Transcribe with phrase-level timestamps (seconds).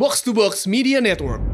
[0.00, 1.44] Box to Box Media Network.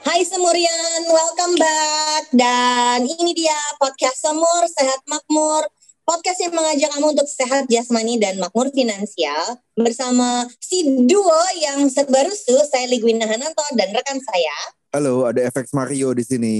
[0.00, 2.24] Hai Semurian, welcome back.
[2.32, 5.68] Dan ini dia podcast Semur Sehat Makmur.
[6.06, 12.22] Podcast yang mengajak kamu untuk sehat jasmani dan makmur finansial bersama si duo yang serba
[12.22, 14.54] rusuh, saya Ligwina Hananto dan rekan saya.
[14.94, 16.56] Halo, ada efek Mario di sini.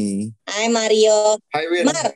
[0.51, 1.39] Hai Mario.
[1.55, 1.87] Hai Win.
[1.87, 2.11] Mar,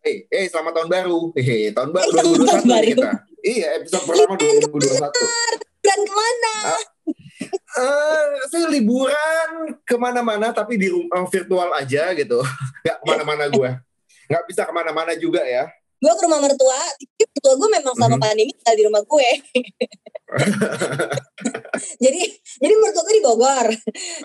[0.00, 1.34] Hey, hey, selamat tahun baru.
[1.34, 2.86] Hehe, tahun baru Eh, selamat tahun 2021 nih baru.
[2.94, 3.10] kita.
[3.42, 5.50] Iya, episode pertama 2021.
[5.82, 6.54] dan ke mana?
[7.50, 9.48] Eh, saya liburan
[9.82, 12.38] ke mana-mana tapi di rumah virtual aja gitu.
[12.86, 13.70] Gak ke mana-mana gue.
[14.30, 15.66] Gak bisa ke mana-mana juga ya.
[16.00, 16.80] Gue ke rumah mertua,
[17.20, 18.22] mertua gue memang selama Mhm.
[18.22, 19.28] pandemi tinggal di rumah gue.
[22.04, 22.20] jadi
[22.56, 23.66] jadi mertua gue di Bogor.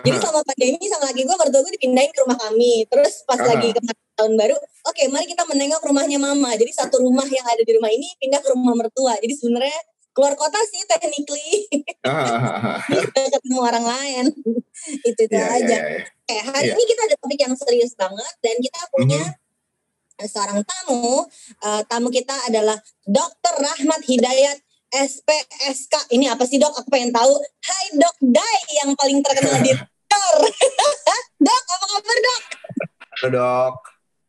[0.00, 2.84] Jadi selama pandemi sama laki gue mertua gue dipindahin ke rumah kami.
[2.88, 3.48] Terus pas Aha.
[3.52, 6.56] lagi kemarin tahun baru, oke mari kita menengok rumahnya mama.
[6.56, 9.12] Jadi satu rumah yang ada di rumah ini pindah ke rumah mertua.
[9.20, 9.76] Jadi sebenarnya
[10.16, 11.68] keluar kota sih technically
[13.12, 14.24] ketemu orang lain.
[15.02, 15.76] itu itu Iya, aja.
[15.76, 16.00] iya, iya.
[16.26, 16.74] Oke, hari Iya.
[16.74, 19.44] ini kita ada topik yang serius banget dan kita punya Mhm.
[20.24, 21.28] Seorang tamu.
[21.60, 23.54] Eh, tamu kita adalah Dr.
[23.60, 24.56] Rahmat Hidayat
[24.88, 26.08] SPSK.
[26.16, 26.72] Ini apa sih dok?
[26.72, 27.36] Aku pengen tahu.
[27.60, 30.34] Hai Dok Dai yang paling terkenal di Twitter.
[31.46, 32.40] dok, apa kabar dok?
[33.16, 33.74] Halo dok.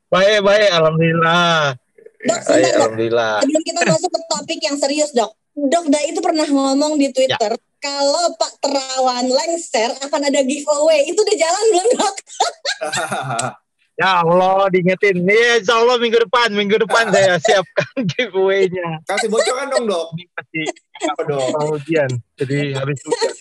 [0.07, 1.75] Baik, baik, alhamdulillah.
[2.17, 2.79] Dok, Baik, sebentar dok.
[2.83, 3.33] alhamdulillah.
[3.43, 5.31] Sebelum kita masuk ke topik yang serius dok.
[5.57, 7.55] Dok Dai itu pernah ngomong di Twitter.
[7.77, 11.05] Kalau Pak Terawan lengser akan ada giveaway.
[11.07, 12.15] Itu udah jalan belum dok?
[13.97, 15.25] Ya Allah, diingetin.
[15.25, 19.01] Iya, insya Allah minggu depan, minggu depan saya siapkan giveaway-nya.
[19.09, 20.13] Kasih bocoran dong dok.
[20.13, 20.61] Ini pasti
[21.01, 21.41] Apa dok?
[21.57, 23.33] mau ujian, jadi habis ujian.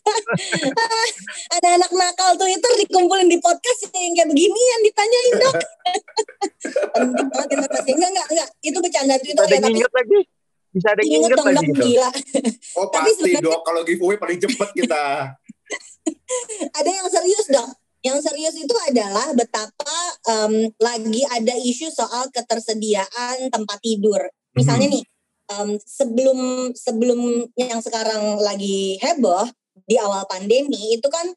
[1.61, 5.55] ada anak nakal Twitter dikumpulin di podcast yang kayak begini yang ditanyain dok.
[6.89, 7.91] Penting banget informasi.
[7.93, 8.49] Enggak, enggak, enggak.
[8.65, 10.19] Itu bercanda Twitter ada ya, tapi inget lagi.
[10.73, 11.83] Bisa ada yang inget dong lagi dok, gitu.
[11.85, 12.11] gila.
[12.81, 13.61] Oh Tapi pasti dok.
[13.61, 15.05] Kalau giveaway paling cepet kita.
[16.81, 17.69] Ada yang serius dok.
[18.05, 19.97] Yang serius itu adalah betapa
[20.29, 24.21] em, lagi ada isu soal ketersediaan tempat tidur.
[24.57, 25.05] Misalnya nih,
[25.57, 27.21] em, sebelum sebelum
[27.57, 29.47] yang sekarang lagi heboh
[29.87, 31.29] di awal pandemi itu kan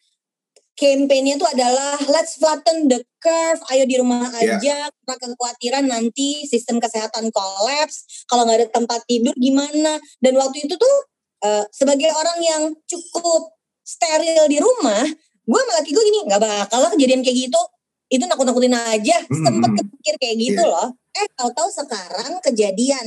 [0.79, 4.55] campaign-nya itu adalah let's flatten the curve, ayo di rumah Iya.
[4.55, 9.99] aja karena kekhawatiran nanti sistem kesehatan kolaps, kalau nggak ada tempat tidur gimana?
[10.23, 10.95] Dan waktu itu tuh
[11.43, 13.51] eh, sebagai orang yang cukup
[13.83, 15.03] steril di rumah,
[15.49, 17.61] gue sama laki gue gini nggak bakal lah kejadian kayak gitu.
[18.09, 19.43] Itu nakut-nakutin aja, Hmm.
[19.43, 20.69] sempet kepikir kayak gitu Iya.
[20.69, 20.87] loh.
[21.11, 23.05] Eh tahu-tahu sekarang kejadian.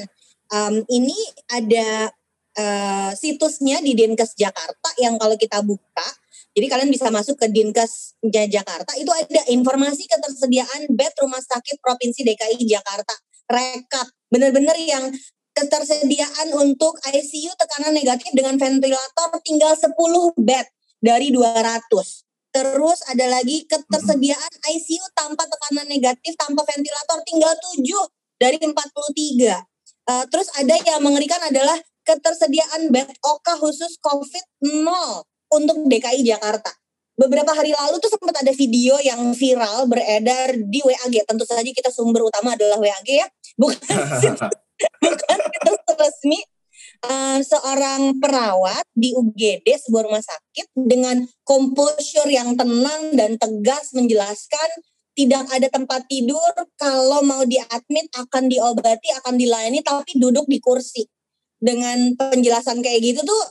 [0.49, 1.17] Em, ini
[1.49, 2.11] ada
[2.53, 6.05] eh, situsnya di Dinkes Jakarta yang kalau kita buka,
[6.53, 11.81] jadi kalian bisa masuk ke Dinkes Ja- Jakarta, itu ada informasi ketersediaan bed rumah sakit
[11.81, 13.17] Provinsi DKI Jakarta.
[13.49, 15.09] Rekap, bener-bener yang
[15.57, 19.97] ketersediaan untuk ICU tekanan negatif dengan ventilator tinggal 10
[20.37, 20.67] bed
[20.99, 22.21] dari 200.
[22.53, 27.81] Terus ada lagi ketersediaan ICU tanpa tekanan negatif, tanpa ventilator tinggal 7
[28.37, 29.65] dari 43.
[30.03, 35.25] Eh, terus ada yang mengerikan adalah ketersediaan bed OK khusus COVID 0
[35.55, 36.75] untuk DKI Jakarta.
[37.13, 41.23] Beberapa hari lalu tuh sempat ada video yang viral beredar di WAG.
[41.29, 43.79] Tentu saja kita sumber utama adalah WAG ya, bukan
[45.05, 46.41] bukan situs resmi.
[47.03, 54.69] Eh, seorang perawat di UGD sebuah rumah sakit dengan composure yang tenang dan tegas menjelaskan
[55.19, 56.55] tidak ada tempat tidur.
[56.79, 61.03] Kalau mau diadmit akan diobati akan dilayani tapi duduk di kursi.
[61.59, 63.43] Dengan penjelasan kayak gitu tuh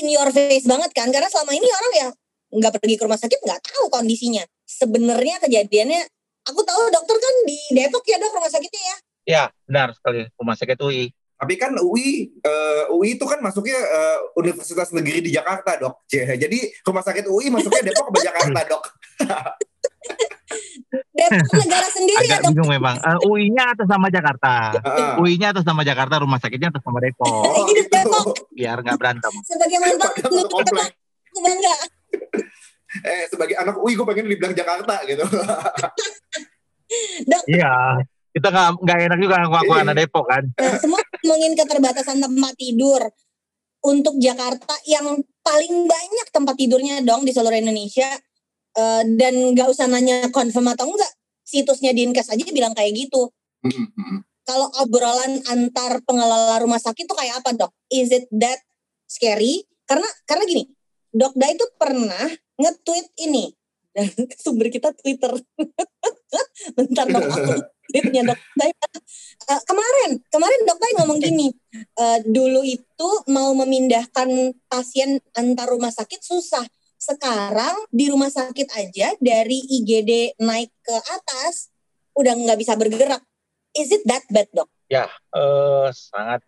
[0.00, 1.12] in your face banget kan?
[1.12, 2.08] Karena selama ini orang ya
[2.48, 4.48] nggak pergi ke rumah sakit nggak tahu kondisinya.
[4.64, 6.08] Sebenarnya kejadiannya
[6.48, 8.96] aku tahu dokter kan di Depok ya dok rumah sakitnya ya?
[9.28, 10.24] Ya, benar sekali.
[10.40, 11.12] Rumah sakit UI.
[11.38, 16.02] Tapi kan UI, eh, UI itu kan masuknya eh, Universitas Negeri di Jakarta dok.
[16.10, 18.82] Jadi rumah sakit UI masuknya Depok ke Jakarta dok.
[21.14, 22.96] Depok negara sendiri ya Agak dok bingung memang.
[22.98, 24.52] Eh, UI-nya atas nama Jakarta.
[24.82, 25.12] Heeh.
[25.22, 27.30] UI-nya atas nama Jakarta, rumah sakitnya atas nama Depok.
[27.30, 27.86] Oh gitu.
[27.86, 28.26] Depok.
[28.50, 29.32] Biar nggak berantem.
[29.46, 31.74] sebagai mantan aku bangga
[32.98, 35.22] Eh sebagai anak UI gue pengen dibilang Jakarta gitu.
[37.46, 38.00] Iya.
[38.38, 40.44] Kita nggak nggak enak juga ngaku anak Depok kan.
[40.62, 43.02] Nah, semua ngomongin keterbatasan tempat tidur
[43.82, 48.06] untuk Jakarta yang paling banyak tempat tidurnya dong di seluruh Indonesia
[48.78, 51.10] Eh, dan nggak usah nanya confirm atau enggak
[51.42, 53.26] situsnya Dinkes aja bilang kayak gitu
[54.46, 57.72] kalau obrolan antar pengelola rumah sakit tuh kayak apa dok?
[57.92, 58.56] Is it that
[59.04, 59.66] scary?
[59.84, 60.64] Karena karena gini,
[61.12, 63.52] Dok itu pernah nge-tweet ini.
[63.92, 64.08] Dan
[64.40, 65.36] sumber kita Twitter.
[66.80, 67.52] Bentar dok, aku
[67.88, 68.70] tweetnya Dok Dai.
[69.48, 71.48] Eh, kemarin, kemarin Dok Dai ngomong gini.
[71.98, 74.28] eh, dulu itu mau memindahkan
[74.68, 76.64] pasien antar rumah sakit susah.
[76.98, 81.70] Sekarang di rumah sakit aja dari IGD naik ke atas
[82.12, 83.22] udah nggak bisa bergerak.
[83.72, 84.66] Is it that bad dok?
[84.88, 86.40] eh sangat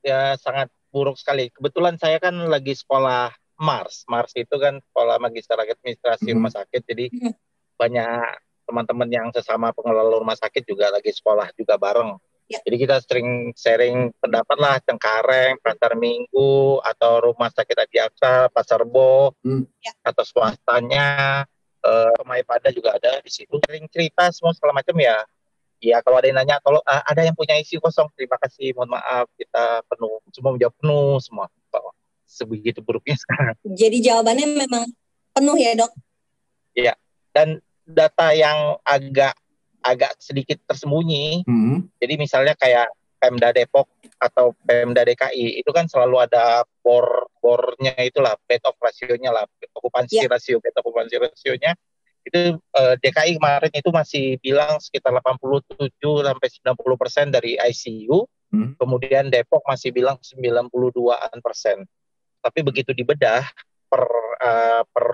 [0.00, 1.50] ya sangat buruk sekali.
[1.50, 4.04] Kebetulan saya kan lagi sekolah Mars.
[4.06, 6.36] Mars itu kan sekolah magister administrasi Mhm.
[6.36, 6.82] rumah sakit.
[6.84, 7.32] Jadi Mhm.
[7.74, 8.32] banyak
[8.66, 12.18] teman-teman yang sesama pengelola rumah sakit juga lagi sekolah juga bareng.
[12.46, 12.62] Ya.
[12.62, 18.86] Jadi kita sering sharing pendapat lah Cengkareng, Pasar Minggu, atau Rumah Sakit Adi Aksa, Pasar
[18.86, 19.66] Bo, Hmm.
[19.82, 19.90] Ya.
[20.06, 21.42] atau swastanya,
[21.82, 23.58] eh Pemai Pada juga ada di situ.
[23.66, 25.18] Sering cerita semua segala macam ya.
[25.82, 28.94] Ya kalau ada yang nanya, kalau ah, ada yang punya isi kosong, terima kasih, mohon
[28.94, 31.46] maaf, kita penuh, semua menjawab penuh semua.
[32.30, 33.58] Sebegitu buruknya sekarang.
[33.66, 34.86] Jadi jawabannya memang
[35.34, 35.90] penuh ya dok?
[37.36, 39.34] Dan data yang agak
[39.80, 41.86] agak sedikit tersembunyi, Hmm.
[42.02, 43.88] Jadi misalnya kayak Pemda Depok
[44.18, 50.20] atau Pemda DKI itu kan selalu ada bor bornya itulah bed of rasionya lah okupansi
[50.20, 50.28] Ya.
[50.28, 51.72] rasio bed okupansi rasionya
[52.26, 55.94] itu eh, DKI kemarin itu masih bilang sekitar 87
[56.26, 58.78] sampai 90 persen dari ICU Hmm.
[58.78, 61.82] kemudian Depok masih bilang 92an persen
[62.38, 63.42] tapi begitu dibedah
[63.90, 64.06] per
[64.46, 65.06] eh, per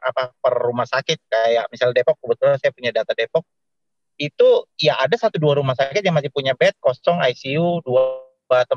[0.00, 3.44] apa per rumah sakit kayak misal Depok kebetulan saya punya data Depok
[4.16, 8.20] itu ya ada satu dua rumah sakit yang masih punya bed kosong ICU dua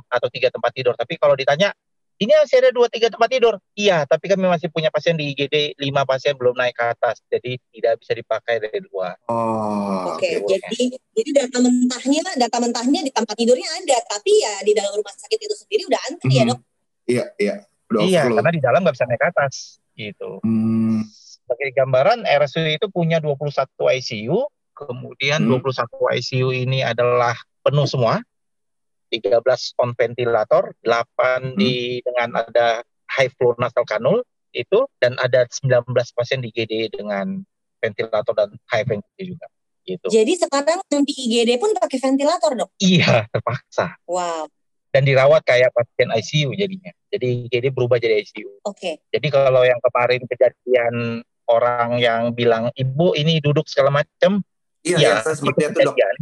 [0.07, 1.73] atau tiga tempat tidur tapi kalau ditanya
[2.21, 5.75] ini masih ada dua tiga tempat tidur iya tapi kami masih punya pasien di IGD
[5.81, 10.13] lima pasien belum naik ke atas jadi tidak bisa dipakai dari luar Oh.
[10.15, 10.57] Oke, oke.
[10.69, 15.11] jadi jadi data mentahnya, data mentahnya di tempat tidurnya ada, tapi ya di dalam rumah
[15.15, 16.49] sakit itu sendiri udah antri ya Mhm.
[16.53, 16.59] dok.
[17.07, 17.55] Iya, iya.
[17.91, 18.37] Udah iya overload.
[18.41, 19.53] karena di dalam nggak bisa naik ke atas
[19.93, 21.05] gitu Hmm.
[21.43, 25.59] sebagai gambaran RSU itu punya 21 ICU, kemudian Hmm.
[25.59, 28.23] 21 ICU ini adalah penuh semua.
[29.13, 32.81] 13 on ventilator, 8 di dengan ada
[33.13, 35.85] high flow nasal kanul itu dan ada 19
[36.17, 37.45] pasien di GD dengan
[37.77, 39.45] ventilator dan high ventilator juga
[39.83, 40.07] gitu.
[40.09, 42.69] Jadi sekarang yang di IGD pun pakai ventilator dok.
[42.79, 44.47] Iya, terpaksa Wow,
[44.93, 46.93] dan dirawat kayak pasien ICU jadinya.
[47.09, 48.61] Jadi GD berubah jadi ICU.
[48.63, 48.91] oke.
[49.09, 54.45] Jadi kalau yang kemarin kejadian orang yang bilang ibu ini duduk segala macam
[54.83, 55.95] Iya, Ya, sempat itu Dok.
[55.95, 56.15] kejadian.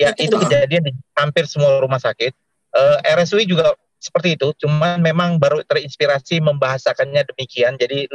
[0.00, 2.32] Ya, Itu kejadian di hampir semua rumah sakit.
[2.74, 7.76] Eh, RSUI juga seperti itu, cuman memang baru terinspirasi membahasakannya demikian.
[7.76, 8.08] Jadi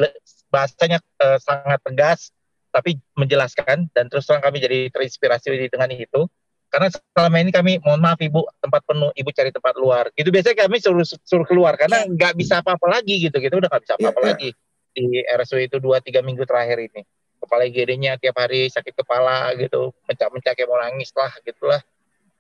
[0.50, 2.34] bahasanya eh, sangat tegas,
[2.74, 6.26] tapi menjelaskan dan terus terang kami jadi terinspirasi dengan itu.
[6.70, 10.14] Karena selama ini kami, mohon maaf ibu, tempat penuh, ibu cari tempat luar.
[10.14, 13.84] Itu biasanya kami suruh suruh keluar karena nggak bisa apa-apa lagi gitu, gitu udah nggak
[13.90, 14.28] bisa Iya, apa-apa iya.
[14.30, 14.50] lagi
[14.90, 17.02] di RSUI itu dua tiga minggu terakhir ini
[17.40, 21.82] kepala IGD-nya tiap hari sakit kepala gitu, mencak-mencak kayak mau nangis lah gitulah.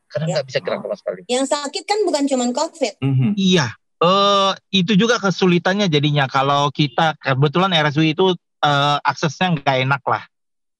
[0.09, 0.33] Karena Ya.
[0.37, 1.21] nggak bisa gerak sama sekali.
[1.25, 2.93] Yang sakit kan bukan cuma COVID.
[3.01, 3.29] Mhm.
[3.33, 3.67] Iya,
[4.01, 10.21] eh itu juga kesulitannya jadinya kalau kita kebetulan RSUI itu eh, aksesnya nggak enak lah.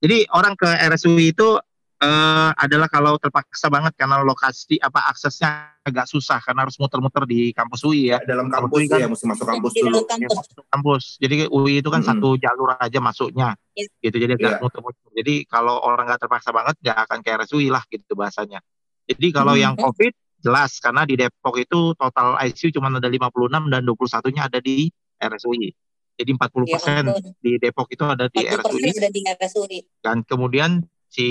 [0.04, 1.58] Jadi orang ke RSUI itu
[2.00, 7.52] eh, adalah kalau terpaksa banget karena lokasi apa aksesnya agak susah karena harus muter-muter di
[7.52, 8.20] kampus UI ya.
[8.20, 9.92] Ya, dalam kampus UI kan- ya, mesti masuk kampus Di dulu.
[9.92, 10.36] dalam kampus.
[10.40, 11.04] masuk kampus.
[11.18, 12.16] Jadi UI itu kan Mm-mm.
[12.16, 13.88] satu jalur aja masuknya, Iya.
[14.02, 14.16] gitu.
[14.18, 14.60] Jadi agak Iya.
[14.62, 15.08] muter-muter.
[15.14, 18.60] Jadi kalau orang nggak terpaksa banget, nggak akan ke RSUI lah gitu bahasanya.
[19.04, 19.62] Jadi kalau Mm.
[19.62, 24.60] yang COVID jelas karena di Depok itu total ICU cuma ada 56 dan 21-nya ada
[24.60, 24.88] di
[25.20, 25.68] RSUI.
[26.16, 27.32] Jadi 40% Ya ampun.
[27.40, 29.80] di Depok itu ada di 40% RSUI sudah di RSUI.
[30.00, 30.72] dan kemudian
[31.10, 31.28] si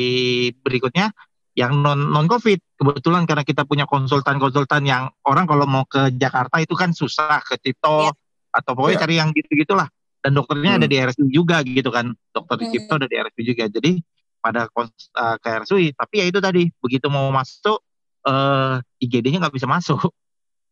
[0.52, 1.14] berikutnya
[1.54, 6.58] yang non non covid kebetulan karena kita punya konsultan-konsultan yang orang kalau mau ke Jakarta
[6.58, 8.12] itu kan susah ke Cipto Ya.
[8.54, 9.02] atau pokoknya Ya.
[9.06, 9.86] cari yang gitu-gitulah
[10.18, 10.80] dan dokternya Hmm.
[10.82, 12.72] ada di RSUI juga gitu kan dokter di Hmm.
[12.74, 13.92] Cipto ada di RSUI juga jadi
[14.38, 17.78] pada kons- eh, ke RSUI tapi ya itu tadi begitu mau masuk
[18.22, 19.98] eh IGD-nya nggak bisa masuk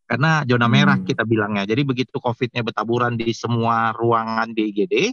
[0.07, 1.07] karena zona merah Hmm.
[1.07, 5.11] kita bilangnya jadi begitu COVID-nya bertaburan di semua ruangan di IGD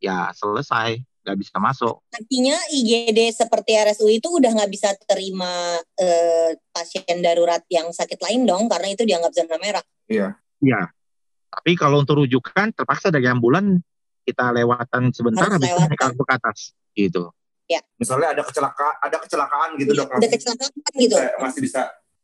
[0.00, 6.58] ya selesai nggak bisa masuk Artinya IGD seperti RSUI itu udah nggak bisa terima eh,
[6.74, 9.84] pasien darurat yang sakit lain dong, karena itu dianggap zona merah.
[10.10, 10.34] Iya.
[10.62, 10.90] Ya,
[11.50, 13.82] tapi kalau untuk rujukan terpaksa dari ambulan
[14.22, 15.90] kita lewatan sebentar Harus habis lewatan.
[15.90, 16.58] naik ke atas
[16.94, 17.30] gitu.
[17.98, 20.08] Misalnya ada kecelakaan, ada kecelakaan gitu, Dok.
[20.12, 21.16] Ada kecelakaan gitu.
[21.16, 21.82] bisa- masih bisa.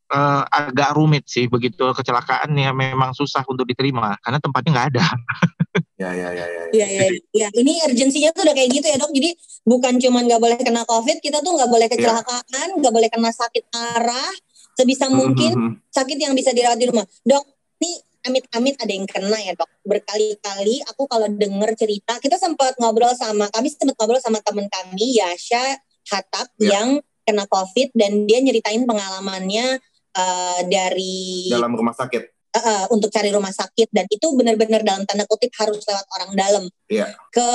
[0.08, 5.04] Eh, agak rumit sih begitu kecelakaan ya memang susah untuk diterima karena tempatnya nggak ada.
[5.98, 6.46] Ya, ya, ya, ya.
[6.46, 6.64] ya.
[6.70, 7.48] Iya, iya, iya.
[7.50, 9.10] Ini urgensinya tuh udah kayak gitu ya dok.
[9.10, 9.30] Jadi
[9.66, 13.66] bukan cuman nggak boleh kena COVID, kita tuh nggak boleh kecelakaan, nggak boleh kena sakit
[13.66, 14.30] parah.
[14.78, 15.70] Sebisa mungkin Mhm.
[15.90, 17.02] sakit yang bisa dirawat di rumah.
[17.26, 17.42] Dok,
[17.82, 17.98] nih
[18.30, 19.66] amit-amit ada yang kena ya dok.
[19.82, 25.18] Berkali-kali aku kalau denger cerita, kita sempat ngobrol sama, kami sempat ngobrol sama teman kami
[25.18, 26.78] Yasha Hatap Ya.
[26.78, 29.82] yang kena COVID dan dia nyeritain pengalamannya
[30.18, 32.37] eh, dari dalam rumah sakit.
[32.54, 36.64] Eh, untuk cari rumah sakit dan itu benar-benar dalam tanda kutip harus lewat orang dalam
[36.88, 37.12] Iya.
[37.32, 37.50] ke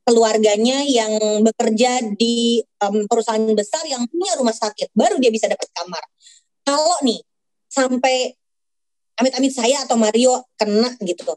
[0.00, 1.12] keluarganya yang
[1.44, 6.02] bekerja di em, perusahaan besar yang punya rumah sakit baru dia bisa dapat kamar.
[6.66, 7.20] Kalau nih
[7.70, 8.34] sampai
[9.20, 11.36] amit-amit saya atau Mario kena gitu,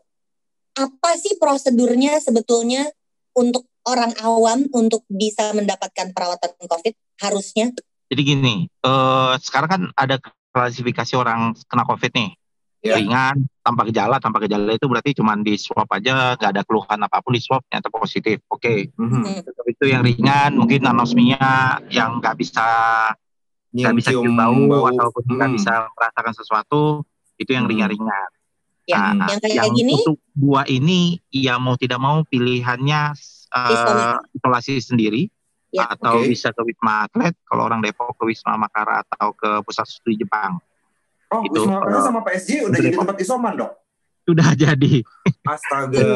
[0.74, 2.88] apa sih prosedurnya sebetulnya
[3.36, 7.69] untuk orang awam untuk bisa mendapatkan perawatan COVID harusnya?
[8.10, 10.17] Jadi gini, eh, sekarang kan ada
[10.53, 12.29] klasifikasi orang kena COVID nih.
[12.83, 12.99] Ya.
[12.99, 17.23] Ringan, tanpa gejala, tanpa gejala itu berarti cuma di swab aja, nggak ada keluhan apa
[17.23, 18.43] pun di swab ternyata positif.
[18.51, 19.39] Oke, Mhm.
[19.47, 22.67] Tapi itu yang ringan, mungkin anosmia yang nggak bisa
[23.73, 25.55] nggak bisa cium bau, ataupun nggak Mhm.
[25.57, 26.81] bisa merasakan sesuatu,
[27.39, 27.71] itu yang Hmm.
[27.71, 28.29] ringan-ringan.
[28.83, 33.15] Ya, Nah, yang kayak yang gini untuk dua ini, ya mau tidak mau pilihannya
[33.53, 34.81] eh, Isolasi.
[34.83, 35.29] sendiri,
[35.71, 36.29] Ya, atau oke.
[36.29, 40.57] bisa ke Wisma Atlet, kalau orang Depok ke Wisma Makara atau ke Pusat Studi Jepang.
[41.33, 43.71] Oh, Itu, Wisma Makara eh, sama PSG udah jadi tempat isoman dok.
[44.23, 44.93] Sudah jadi
[45.43, 45.97] Astaga.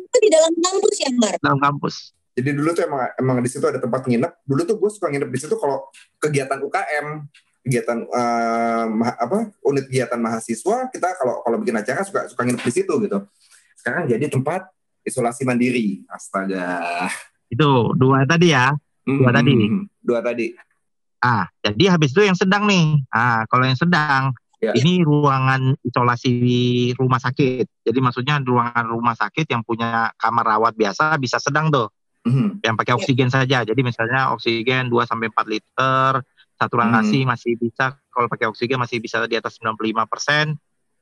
[0.00, 1.34] itu di dalam kampus ya Mar?
[1.42, 2.14] dalam kampus.
[2.38, 4.46] Jadi dulu tuh emang emang di situ ada tempat nginep.
[4.46, 5.90] Dulu tuh gue suka nginep di situ kalau
[6.22, 7.26] kegiatan UKM,
[7.66, 7.98] kegiatan
[8.88, 12.92] ma- apa unit kegiatan mahasiswa kita kalau kalau bikin acara suka suka nginep di situ
[13.02, 13.18] gitu.
[13.74, 14.70] Sekarang jadi tempat
[15.02, 16.06] isolasi mandiri.
[16.06, 17.10] Astaga.
[17.50, 18.70] Itu dua tadi ya.
[19.02, 19.52] Dua Mhm, tadi.
[20.00, 20.46] Dua tadi.
[21.20, 23.04] Ah, jadi habis itu yang sedang nih.
[23.12, 24.76] Ah, kalau yang sedang Ya.
[24.76, 26.32] ini ruangan isolasi
[27.00, 27.64] rumah sakit.
[27.80, 31.88] Jadi maksudnya ruangan rumah sakit yang punya kamar rawat biasa bisa sedang tuh,
[32.28, 32.60] Mhm.
[32.60, 32.96] yang pakai Ya.
[33.00, 33.64] oksigen saja.
[33.64, 36.20] Jadi misalnya oksigen 2 sampai 4 liter,
[36.60, 40.52] saturasi masih bisa kalau pakai oksigen masih bisa di atas 95%,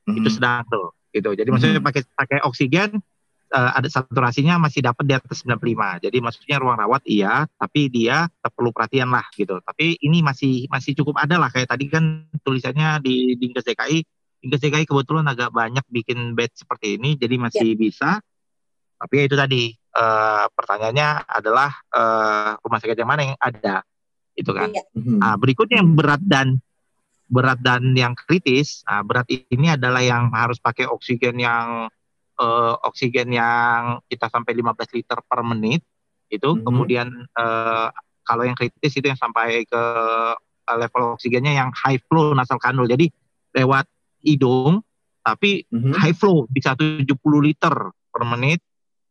[0.07, 0.35] itu Mhm.
[0.39, 0.95] sedang tuh.
[1.11, 1.31] Gitu.
[1.35, 1.89] Jadi maksudnya Hmm.
[1.91, 3.03] pakai pakai oksigen
[3.49, 6.05] eh, ada saturasinya masih dapat di atas 95.
[6.05, 9.61] Jadi maksudnya ruang rawat iya, tapi dia tetap perlu perhatian lah gitu.
[9.65, 13.99] Tapi ini masih masih cukup ada lah kayak tadi kan tulisannya di Dinkes DKI.
[14.45, 18.21] Dinkes DKI kebetulan agak banyak bikin bed seperti ini, jadi masih bisa.
[18.99, 23.83] Tapi ya itu tadi eh, pertanyaannya adalah eh, rumah sakit yang mana yang ada,
[24.39, 24.71] itu kan.
[24.95, 25.19] Mhm.
[25.19, 26.63] Nah, berikutnya yang berat dan
[27.29, 28.83] berat dan yang kritis.
[28.89, 31.93] Nah, berat ini adalah yang harus pakai oksigen yang
[32.39, 35.83] eh, oksigen yang kita sampai 15 liter per menit
[36.31, 36.57] itu.
[36.57, 36.63] Mhm.
[36.63, 37.89] Kemudian eh,
[38.23, 39.83] kalau yang kritis itu yang sampai ke
[40.69, 42.87] eh, level oksigennya yang high flow nasal kanul.
[42.87, 43.11] Jadi
[43.57, 43.89] lewat
[44.23, 44.85] hidung
[45.25, 45.93] tapi Mhm.
[45.99, 48.63] high flow bisa 70 liter per menit.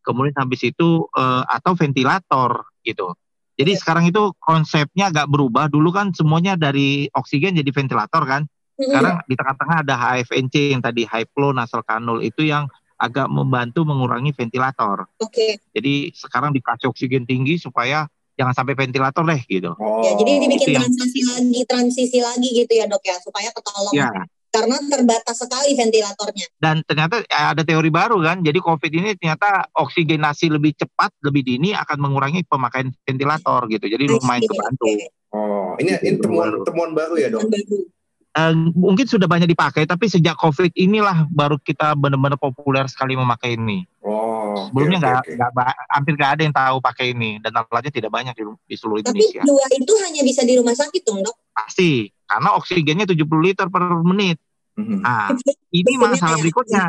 [0.02, 3.12] Kemudian habis itu eh, atau ventilator gitu.
[3.58, 5.66] Jadi sekarang itu konsepnya agak berubah.
[5.66, 8.46] Dulu kan semuanya dari oksigen jadi ventilator kan.
[8.78, 8.94] Mm-mm.
[8.94, 13.86] Sekarang di tengah-tengah ada HFNC yang tadi high flow nasal kanul itu yang agak membantu
[13.86, 15.06] mengurangi ventilator.
[15.22, 15.62] Oke.
[15.72, 19.74] Jadi sekarang dikasih oksigen tinggi supaya jangan sampai ventilator deh gitu.
[19.78, 20.02] Oh.
[20.02, 23.94] Ya, jadi dibikin itu yang- transisi lagi, transisi lagi gitu ya dok ya, supaya ketolong.
[23.94, 24.10] Ya,
[24.48, 26.46] Karena terbatas sekali ventilatornya.
[26.58, 28.42] dan ternyata eh, ada teori baru kan.
[28.42, 33.86] Jadi COVID ini ternyata oksigenasi lebih cepat, lebih dini akan mengurangi pemakaian ventilator gitu.
[33.86, 34.86] Jadi lumayan kebantu.
[35.30, 36.58] Oh, ini ini Itu temuan baru.
[36.66, 37.46] temuan baru ya dok.
[37.46, 37.78] Baru.
[38.38, 43.58] Eh, mungkin sudah banyak dipakai, tapi sejak COVID inilah baru kita benar-benar populer sekali memakai
[43.58, 43.82] ini.
[44.06, 48.14] Oh, Sebelumnya nggak nggak ba- hampir nggak ada yang tahu pakai ini dan alatnya tidak
[48.14, 49.42] banyak di, di seluruh Tapi Indonesia.
[49.42, 51.34] dua itu hanya bisa di rumah sakit dong dok.
[51.50, 54.38] Pasti karena oksigennya 70 liter per menit.
[54.78, 55.02] Mhm.
[55.02, 55.34] Nah,
[55.74, 56.86] ini masalah berikutnya.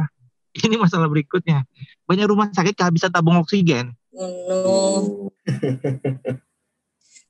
[0.52, 1.64] Ini masalah berikutnya.
[2.04, 3.96] Banyak rumah sakit bisa tabung oksigen.
[4.12, 5.32] Oh, no.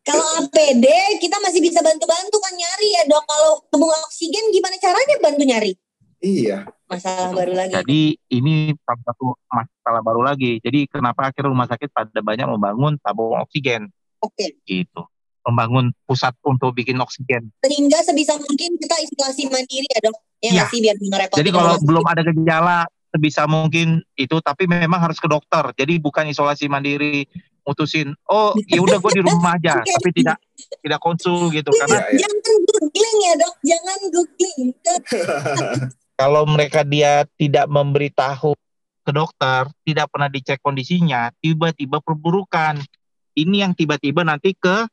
[0.08, 0.86] Kalau APD
[1.20, 3.24] kita masih bisa bantu-bantu kan nyari ya dok.
[3.28, 5.72] Kalau tabung oksigen gimana caranya bantu nyari?
[6.24, 6.66] Iya.
[6.88, 7.72] Masalah baru lagi.
[7.76, 8.00] Jadi
[8.32, 10.56] ini salah satu masalah baru lagi.
[10.64, 13.92] Jadi kenapa akhirnya rumah sakit pada banyak membangun tabung oksigen
[14.24, 14.56] Oke.
[14.64, 15.04] gitu.
[15.44, 17.52] Membangun pusat untuk bikin oksigen.
[17.60, 20.16] Sehingga sebisa mungkin kita isolasi mandiri ya dok.
[20.38, 20.52] Ya, Iya.
[20.56, 20.96] nggak sih biar.
[21.36, 25.64] Jadi kalau belum ada gejala sebisa mungkin itu tapi memang harus ke dokter.
[25.76, 27.24] Jadi bukan isolasi mandiri
[27.68, 30.40] mutusin oh ya udah gue di rumah aja tapi tidak
[30.80, 32.20] tidak konsul gitu karena Iya, iya.
[32.24, 34.68] Jangan googling ya dok, jangan googling.
[36.20, 38.52] kalau mereka dia tidak memberitahu
[39.06, 42.80] ke dokter, tidak pernah dicek kondisinya, tiba-tiba perburukan.
[43.38, 44.84] Ini yang tiba-tiba nanti ke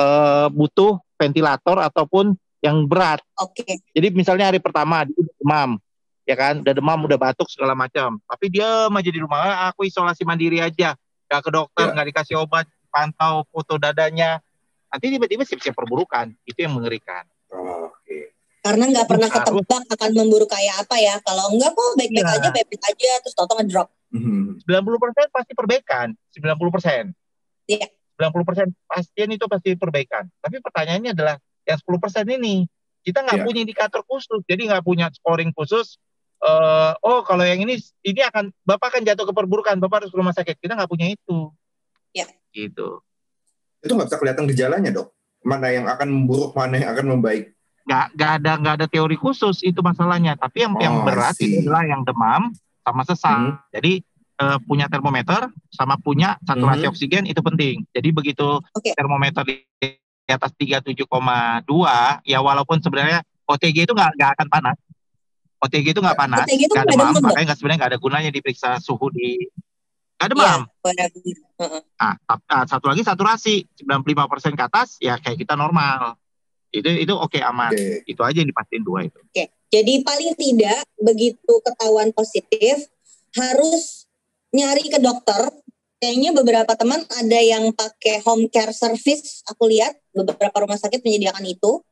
[0.00, 2.32] eh, butuh ventilator ataupun
[2.64, 3.20] yang berat.
[3.40, 3.84] Oke.
[3.92, 5.70] Jadi misalnya hari pertama dia udah demam,
[6.24, 8.20] ya kan, udah demam, udah batuk segala macam.
[8.24, 10.96] Tapi dia aja di rumah, "Ah, aku isolasi mandiri aja,
[11.30, 11.92] nggak ke dokter, Ya.
[11.94, 14.42] nggak dikasih obat, pantau foto dadanya.
[14.90, 16.34] Nanti tiba-tiba siap-siap perburukan.
[16.42, 17.22] Itu yang mengerikan.
[17.54, 18.34] Oh, Oke.
[18.58, 19.46] Karena nggak pernah Harus.
[19.46, 21.14] ketebak akan memburu kayak apa ya.
[21.22, 22.36] Kalau enggak kok baik-baik Iya.
[22.36, 23.88] aja, baik-baik aja, terus tau ngedrop.
[24.10, 24.66] Mhm.
[24.66, 27.14] 90% pasti perbaikan, 90%.
[27.70, 27.86] Iya.
[28.18, 30.26] 90% pasien itu pasti perbaikan.
[30.42, 32.66] Tapi pertanyaannya adalah yang 10% ini
[33.00, 33.46] kita nggak Iya.
[33.46, 35.94] punya indikator khusus, jadi nggak punya scoring khusus.
[36.40, 40.16] Eh, oh kalau yang ini ini akan bapak akan jatuh ke perburukan, bapak harus ke
[40.16, 40.56] rumah sakit.
[40.56, 41.52] Kita nggak punya itu.
[42.16, 42.32] Iya.
[42.56, 43.04] Gitu.
[43.84, 45.12] Itu nggak bisa kelihatan gejalanya dok.
[45.44, 47.52] Mana yang akan memburuk, mana yang akan membaik.
[47.84, 50.32] Nggak nggak ada nggak ada teori khusus itu masalahnya.
[50.40, 52.42] Tapi yang yang Oh, I berat itu adalah yang demam
[52.80, 53.36] sama sesak.
[53.36, 53.60] Hmm.
[53.76, 54.00] Jadi
[54.40, 56.92] eh, punya termometer sama punya saturasi Mhm.
[56.96, 57.84] oksigen itu penting.
[57.92, 58.96] Jadi begitu Oke.
[58.96, 64.76] termometer di di atas 37,2 ya walaupun sebenarnya OTG itu nggak nggak akan panas.
[65.60, 68.30] OTG itu nggak panas, OTG itu nggak nggak demam, makanya nggak sebenarnya nggak ada gunanya
[68.32, 69.44] diperiksa suhu di
[70.20, 70.60] nggak Iya, demam.
[71.60, 71.80] Heeh.
[71.96, 72.16] Ah,
[72.48, 76.16] ah, satu lagi saturasi 95% ke atas ya kayak kita normal.
[76.72, 77.72] Itu itu oke aman.
[77.72, 78.04] Oke.
[78.04, 79.20] Itu aja yang dipastiin dua itu.
[79.70, 82.90] Jadi paling tidak begitu ketahuan positif
[83.38, 84.10] harus
[84.50, 85.46] nyari ke dokter.
[86.00, 89.46] Kayaknya beberapa teman ada yang pakai home care service.
[89.46, 91.84] Aku lihat beberapa rumah sakit menyediakan itu.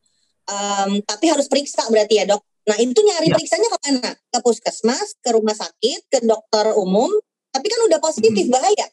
[0.48, 2.42] Em, tapi harus periksa berarti ya dok.
[2.68, 3.34] Nah itu nyari Ya.
[3.34, 4.10] periksanya ke mana?
[4.28, 7.08] Ke puskesmas, ke rumah sakit, ke dokter umum.
[7.48, 8.86] Tapi kan udah positif bahaya.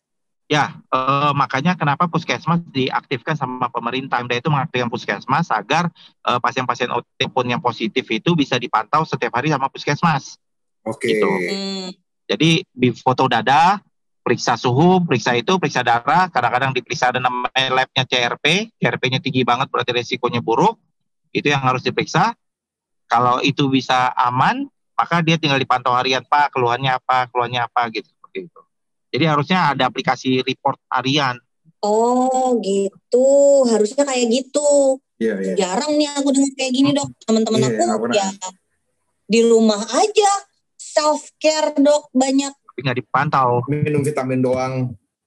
[0.46, 4.22] Ya, eh, makanya kenapa puskesmas diaktifkan sama pemerintah.
[4.22, 5.90] Pemda itu mengaktifkan puskesmas agar
[6.24, 10.40] eh, pasien-pasien OTG pun yang positif itu bisa dipantau setiap hari sama puskesmas.
[10.86, 11.18] Oke.
[11.18, 11.28] Gitu.
[11.28, 11.90] Hmm,
[12.30, 13.82] Jadi di foto dada,
[14.22, 16.30] periksa suhu, periksa itu, periksa darah.
[16.30, 18.74] Kadang-kadang diperiksa ada namanya labnya CRP.
[18.78, 20.78] CRP-nya tinggi banget berarti resikonya buruk.
[21.34, 22.38] Itu yang harus diperiksa.
[23.06, 28.10] Kalau itu bisa aman, maka dia tinggal dipantau harian Pak, keluhannya apa, keluhannya apa gitu
[28.10, 28.62] seperti itu.
[29.14, 31.38] Jadi harusnya ada aplikasi report harian.
[31.80, 33.28] Oh gitu,
[33.70, 34.98] harusnya kayak gitu.
[35.16, 35.54] Iya, iya.
[35.56, 37.10] Jarang nih aku dengar kayak gini dok.
[37.24, 38.28] Teman-teman Iya, aku ya
[39.26, 40.32] di rumah aja
[40.76, 42.52] self care dok banyak.
[42.52, 43.64] tapi nggak dipantau.
[43.72, 44.74] Minum vitamin doang.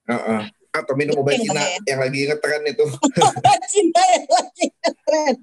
[0.04, 0.40] Heeh.
[0.68, 2.84] Atau minum obat Itu yang Cina yang lagi ngetren itu.
[3.72, 4.64] Cinta yang lagi
[5.06, 5.34] keren.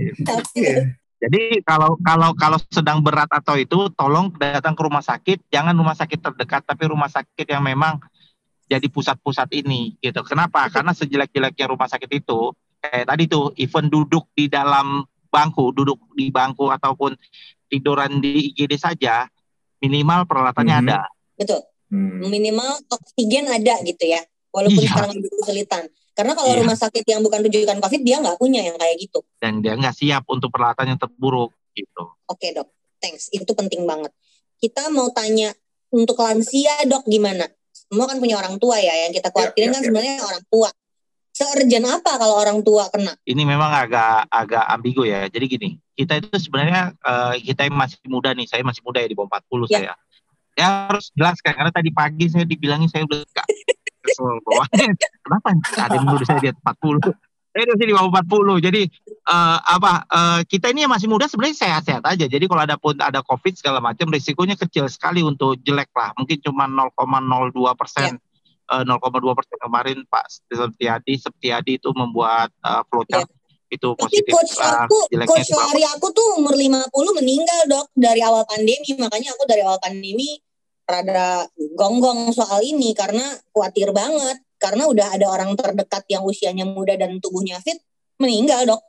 [0.00, 0.96] Iya.
[1.20, 5.52] Jadi kalau kalau kalau sedang berat atau itu, tolong datang ke rumah sakit.
[5.52, 8.00] Jangan rumah sakit terdekat, tapi rumah sakit yang memang
[8.64, 10.24] jadi pusat-pusat ini, gitu.
[10.24, 10.64] Kenapa?
[10.72, 16.32] Karena sejelek-jeleknya rumah sakit itu, kayak tadi tuh, even duduk di dalam bangku, duduk di
[16.32, 17.12] bangku ataupun
[17.68, 19.28] tiduran di IGD saja,
[19.84, 20.82] minimal peralatannya Mhm.
[20.88, 20.98] ada.
[21.36, 22.20] betul, Hmm.
[22.28, 24.20] minimal oksigen ada gitu ya.
[24.52, 24.92] Walaupun Iya.
[24.92, 25.84] sekarang lagi kesulitan.
[26.10, 26.60] Karena kalau Iya.
[26.60, 29.20] rumah sakit yang bukan rujukan COVID dia nggak punya yang kayak gitu.
[29.38, 32.02] Dan dia nggak siap untuk peralatan yang terburuk, gitu.
[32.26, 32.68] Oke dok,
[32.98, 33.30] thanks.
[33.30, 34.10] Itu penting banget.
[34.58, 35.54] Kita mau tanya
[35.88, 37.48] untuk lansia dok gimana?
[37.72, 38.92] Semua kan punya orang tua ya.
[39.08, 39.86] Yang kita khawatirin ya, kan ya.
[39.88, 40.70] sebenarnya orang tua.
[41.30, 43.14] Seurgent apa kalau orang tua kena?
[43.24, 45.24] ini memang agak agak ambigu ya.
[45.30, 49.08] Jadi gini, kita itu sebenarnya eh, kita yang masih muda nih, saya masih muda ya
[49.08, 49.78] di bawah 40 Ya.
[49.78, 49.92] saya.
[50.58, 53.22] Ya harus jelaskan karena tadi pagi saya dibilangin saya udah
[54.10, 54.42] kesel.
[55.24, 57.14] Kenapa ada yang menuduh saya di atas 40?
[57.50, 58.66] Saya masih di bawah 40.
[58.66, 62.26] Jadi eh, apa eh, kita ini yang masih muda sebenarnya sehat-sehat aja.
[62.30, 66.14] Jadi kalau ada pun ada Covid segala macam risikonya kecil sekali untuk jelek lah.
[66.14, 68.18] Mungkin cuma 0,02 persen.
[68.70, 73.26] Eh, 0,2 persen kemarin Pak Septiadi Septiadi itu membuat eh, flowchart
[73.70, 74.98] itu Tapi positif coach ah, aku,
[75.30, 76.90] coach itu lari aku tuh umur 50
[77.22, 78.94] meninggal dok dari awal pandemi.
[78.98, 80.38] Makanya aku dari awal pandemi
[80.90, 84.42] rada gonggong soal ini karena khawatir banget.
[84.60, 87.80] Karena udah ada orang terdekat yang usianya muda dan tubuhnya fit
[88.20, 88.82] meninggal dok.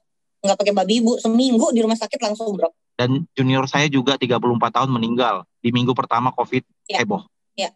[0.43, 2.73] Nggak pakai babi ibu seminggu di rumah sakit langsung drop.
[2.91, 4.37] dan junior saya juga 34
[4.69, 7.01] tahun meninggal di minggu pertama COVID Ya.
[7.01, 7.25] heboh.
[7.55, 7.73] Ya.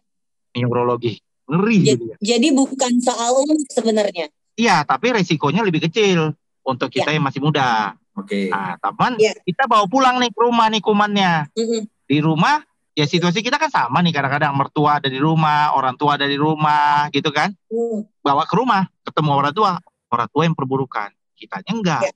[0.54, 1.18] Neurologi.
[1.50, 1.88] Ngeri Ya.
[1.94, 2.16] gitu ya.
[2.22, 4.30] Jadi bukan soal umur sebenarnya.
[4.54, 6.30] Iya, tapi resikonya lebih kecil
[6.62, 7.98] untuk kita yang masih muda.
[8.14, 8.54] Oke.
[8.54, 9.34] Nah, teman, Ya.
[9.42, 11.32] kita bawa pulang nih ke rumah nih kumannya.
[11.58, 11.82] Mm-mm.
[12.06, 12.62] Di rumah,
[12.96, 16.40] ya situasi kita kan sama nih kadang-kadang mertua ada di rumah, orang tua ada di
[16.40, 17.52] rumah, gitu kan.
[17.68, 18.08] Hmm.
[18.24, 19.72] Bawa ke rumah, ketemu orang tua,
[20.08, 21.12] orang tua yang perburukan.
[21.36, 22.02] Kitanya enggak.
[22.08, 22.12] Ya.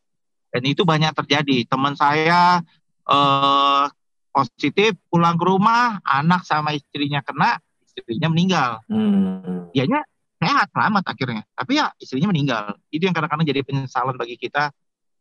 [0.50, 1.68] Dan itu banyak terjadi.
[1.68, 2.64] Teman saya
[3.04, 3.86] eh
[4.30, 8.80] positif pulang ke rumah, anak sama istrinya kena, istrinya meninggal.
[8.88, 9.68] Hmm.
[9.76, 10.00] Dianya
[10.40, 11.42] sehat, selamat akhirnya.
[11.52, 12.80] Tapi ya istrinya meninggal.
[12.88, 14.72] Itu yang kadang-kadang jadi penyesalan bagi kita.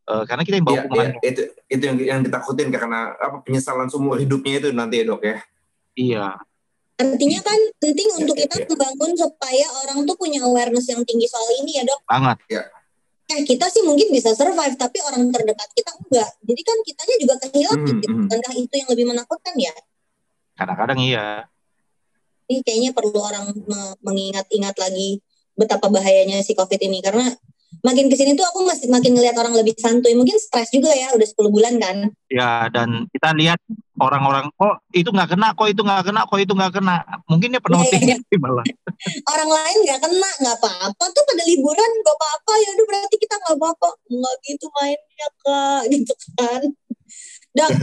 [0.07, 1.19] Eh, karena kita yang bawa Iya, iya, kumannya.
[1.25, 5.37] itu itu yang yang ditakutin karena apa penyesalan seumur hidupnya itu nanti ya dok ya.
[5.95, 6.25] Iya.
[6.99, 8.65] Artinya kan penting untuk Ya, kita ya.
[8.67, 11.99] membangun supaya orang tuh punya awareness yang tinggi soal ini ya dok.
[12.03, 12.37] Banget.
[13.29, 16.29] Eh kita sih mungkin bisa survive tapi orang terdekat kita enggak.
[16.43, 17.77] Jadi kan kitanya juga kehilangan.
[17.79, 18.05] Hmm, gitu.
[18.09, 18.21] hmm.
[18.27, 19.73] Bukankah itu yang lebih menakutkan ya?
[20.57, 21.27] Kadang-kadang iya.
[22.49, 25.21] Ini kayaknya perlu orang me- mengingat-ingat lagi
[25.53, 27.29] betapa bahayanya si COVID ini karena
[27.79, 30.11] makin ke sini tuh aku masih makin ngelihat orang lebih santuy.
[30.17, 32.11] Mungkin stres juga ya, udah 10 bulan kan.
[32.27, 33.59] Ya, dan kita lihat
[33.99, 36.95] orang-orang kok itu nggak kena, kok itu nggak kena, kok itu nggak kena.
[37.29, 38.37] Mungkin dia penuh Iya, iya.
[38.39, 38.65] malah.
[39.33, 43.35] Orang lain nggak kena, nggak apa-apa tuh pada liburan nggak apa-apa ya udah berarti kita
[43.39, 43.89] nggak apa-apa.
[44.11, 46.61] Nggak gitu mainnya kak, gitu kan.
[47.55, 47.71] Dok,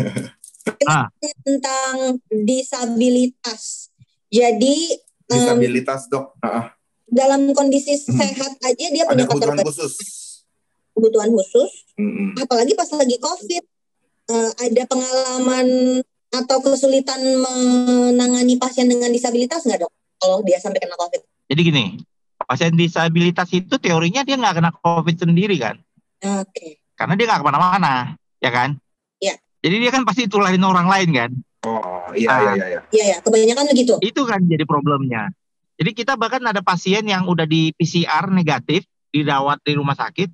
[0.90, 1.06] Ah.
[1.46, 3.94] tentang disabilitas.
[4.26, 6.38] Jadi Disabilitas dok.
[6.38, 6.75] Ah,
[7.06, 8.18] dalam kondisi Hmm.
[8.18, 9.94] sehat aja dia ada punya kebutuhan keterbatasan khusus.
[10.96, 11.70] kebutuhan khusus.
[11.96, 12.36] Mm-mm.
[12.36, 13.64] apalagi pas lagi COVID,
[14.28, 15.66] eh, ada pengalaman
[16.28, 19.92] atau kesulitan menangani pasien dengan disabilitas nggak dok?
[20.20, 21.22] Kalau dia sampai kena COVID?
[21.52, 21.84] Jadi gini,
[22.44, 25.76] pasien disabilitas itu teorinya dia nggak kena COVID sendiri kan,
[26.42, 26.80] Oke.
[26.96, 27.94] karena dia nggak ke mana-mana,
[28.42, 28.76] ya kan?
[29.20, 29.40] Iya.
[29.64, 31.30] Jadi dia kan pasti tularin orang lain kan.
[31.64, 32.66] Oh iya iya iya.
[32.76, 32.80] iya.
[32.92, 33.94] Iya ya, kebanyakan begitu.
[34.04, 35.32] Itu kan jadi problemnya.
[35.76, 40.32] Jadi kita bahkan ada pasien yang udah di PCR negatif, dirawat di rumah sakit,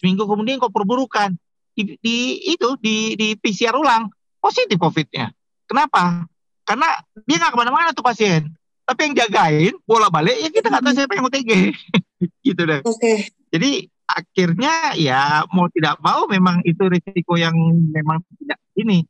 [0.00, 1.36] seminggu kemudian kok perburukan.
[1.76, 4.08] Di, di- itu di, di PCR ulang
[4.40, 5.30] positif COVID-nya.
[5.68, 6.24] Kenapa?
[6.64, 6.88] Karena
[7.28, 8.48] dia nggak ke mana-mana tuh pasien.
[8.88, 11.52] Tapi yang jagain bola balik ya kita nggak tahu siapa yang OTG.
[12.46, 12.80] gitu deh.
[12.82, 13.30] Oke.
[13.52, 17.54] Jadi akhirnya ya mau tidak mau memang itu risiko yang
[17.94, 19.06] memang tidak ini.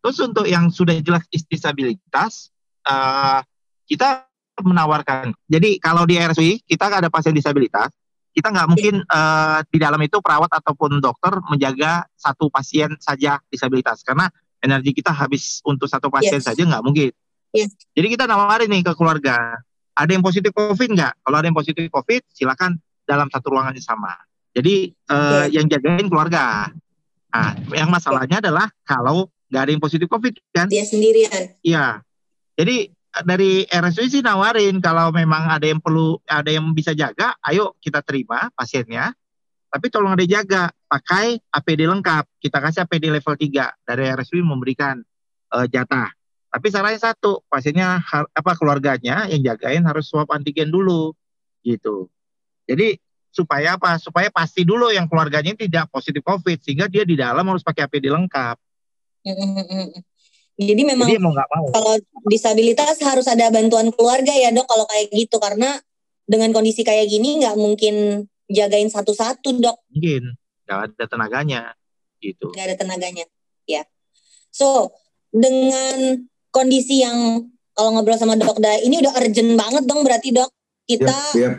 [0.00, 2.48] Terus untuk yang sudah jelas disabilitas,
[2.88, 3.38] eh,
[3.84, 4.29] kita
[4.64, 5.32] menawarkan.
[5.48, 7.90] Jadi kalau di RSUI kita ada pasien disabilitas,
[8.30, 14.06] kita nggak mungkin eh, di dalam itu perawat ataupun dokter menjaga satu pasien saja disabilitas
[14.06, 14.30] karena
[14.62, 16.46] energi kita habis untuk satu pasien Yes.
[16.46, 17.10] saja nggak mungkin.
[17.50, 17.74] Yes.
[17.96, 19.58] Jadi kita nawarin nih ke keluarga,
[19.96, 21.12] ada yang positif COVID nggak?
[21.26, 24.14] Kalau ada yang positif COVID, silakan dalam satu ruangan yang sama.
[24.54, 26.70] Jadi eh, yang jagain keluarga.
[27.30, 30.66] Nah, yang masalahnya adalah kalau nggak ada yang positif COVID kan?
[30.70, 31.58] Dia sendirian.
[31.62, 32.02] Iya.
[32.54, 32.94] Jadi
[33.26, 38.00] dari RSUI sih nawarin kalau memang ada yang perlu, ada yang bisa jaga, ayo kita
[38.06, 39.10] terima pasiennya.
[39.70, 42.26] Tapi tolong ada jaga, pakai APD lengkap.
[42.42, 44.98] Kita kasih APD level 3 dari RSUI memberikan
[45.54, 46.10] eh, jatah.
[46.50, 51.14] Tapi syaratnya satu, pasiennya apa keluarganya yang jagain harus swab antigen dulu,
[51.62, 52.10] gitu.
[52.66, 52.98] Jadi
[53.30, 53.94] supaya apa?
[54.02, 58.10] Supaya pasti dulu yang keluarganya tidak positif COVID sehingga dia di dalam harus pakai APD
[58.10, 58.58] lengkap.
[60.60, 61.66] Jadi memang Jadi mau mau.
[61.72, 61.96] kalau
[62.28, 65.40] disabilitas harus ada bantuan keluarga ya dok kalau kayak gitu.
[65.40, 65.80] Karena
[66.28, 69.76] dengan kondisi kayak gini nggak mungkin jagain satu-satu dok.
[69.96, 70.36] Mungkin.
[70.68, 71.62] Nggak ada tenaganya.
[72.20, 72.52] Gitu.
[72.52, 73.24] nggak ada tenaganya.
[73.64, 73.88] Ya.
[74.52, 74.92] So
[75.32, 80.52] dengan kondisi yang kalau ngobrol sama dok Dai ini udah urgent banget dong berarti dok.
[80.84, 81.50] Kita Iya, iya.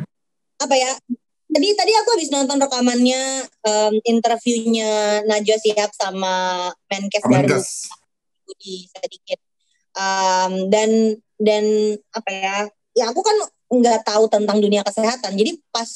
[0.62, 0.92] apa ya
[1.50, 3.22] tadi tadi aku habis nonton rekamannya
[3.66, 7.58] em, interviewnya Najwa Shihab sama Menkes baru
[8.52, 8.58] gas.
[8.58, 9.40] Budi sedikit.
[9.92, 10.90] Em, dan
[11.42, 11.66] dan
[12.16, 12.56] apa ya
[12.96, 13.38] ya aku kan
[13.72, 15.36] nggak tahu tentang dunia kesehatan.
[15.40, 15.88] Jadi pas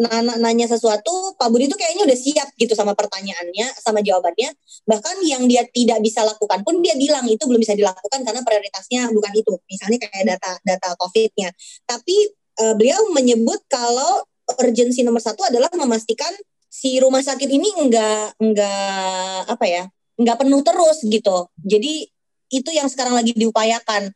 [0.00, 4.56] na- nanya sesuatu Pak Budi tuh kayaknya udah siap gitu sama pertanyaannya sama jawabannya.
[4.88, 9.12] Bahkan yang dia tidak bisa lakukan pun dia bilang itu belum bisa dilakukan karena prioritasnya
[9.12, 9.52] bukan itu.
[9.68, 11.52] Misalnya kayak data data COVID-nya.
[11.84, 12.16] Tapi
[12.64, 14.24] eh, beliau menyebut kalau
[14.64, 16.32] urgensi nomor satu adalah memastikan
[16.68, 19.84] si rumah sakit ini enggak enggak apa ya
[20.18, 21.50] nggak penuh terus gitu.
[21.60, 22.06] Jadi
[22.52, 24.10] itu yang sekarang lagi diupayakan.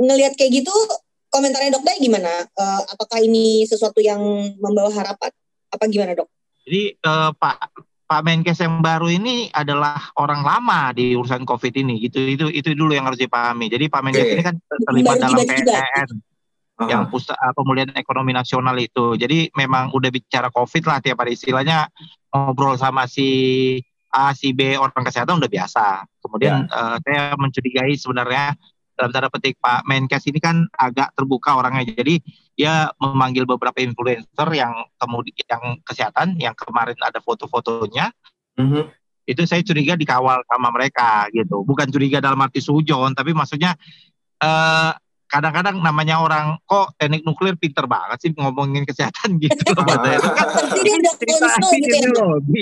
[0.00, 0.74] Ngelihat kayak gitu,
[1.30, 2.32] komentarnya dok Dai gimana?
[2.46, 4.20] Eh, apakah ini sesuatu yang
[4.58, 5.30] membawa harapan?
[5.70, 6.28] Apa gimana dok?
[6.64, 7.56] Jadi eh, Pak
[8.04, 12.76] Pak Menkes yang baru ini adalah orang lama di urusan COVID ini gitu itu itu
[12.76, 13.68] dulu yang harus dipahami.
[13.68, 14.34] Jadi Pak Menkes Oke.
[14.34, 16.18] ini kan terlibat Baru dalam
[16.74, 19.14] Ah, yang pusat eh, pemulihan ekonomi nasional itu.
[19.14, 21.86] Jadi memang udah bicara COVID lah tiap hari istilahnya
[22.34, 23.78] ngobrol sama si
[24.14, 26.06] A, si B orang kesehatan udah biasa.
[26.22, 28.54] Kemudian eh, saya mencurigai sebenarnya
[28.94, 31.82] dalam tanda petik Pak Menkes ini kan agak terbuka orangnya.
[31.90, 32.22] Jadi
[32.54, 34.72] dia memanggil beberapa influencer yang
[35.02, 38.14] kemudian yang kesehatan yang kemarin ada foto-fotonya
[38.54, 38.86] mhm.
[39.26, 41.66] itu saya curiga dikawal sama mereka gitu.
[41.66, 43.74] Bukan curiga dalam arti sujon, tapi maksudnya
[44.38, 44.92] eh
[45.26, 49.56] kadang-kadang namanya orang kok teknik nuklir pinter banget sih ngomongin kesehatan gitu.
[49.66, 50.18] Katanya.
[50.18, 52.10] Itu kan Pasti dia udah konsul gitu ya.